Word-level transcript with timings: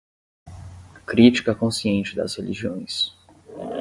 crítica 1.05 1.53
consciente 1.53 2.15
das 2.15 2.33
religiões 2.33 3.15